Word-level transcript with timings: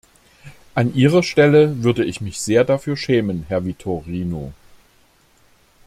An 0.73 0.95
Ihrer 0.95 1.21
Stelle 1.21 1.83
würde 1.83 2.03
ich 2.03 2.21
mich 2.21 2.39
sehr 2.41 2.63
dafür 2.65 2.97
schämen, 2.97 3.45
Herr 3.47 3.65
Vitorino. 3.65 4.51